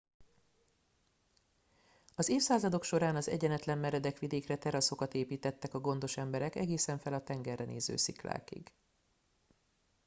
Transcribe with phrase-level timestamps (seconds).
[2.15, 7.23] az évszázadok során az egyenetlen meredek vidékre teraszokat építettek a gondos emberek egészen fel a
[7.23, 8.71] tengerre néző sziklákig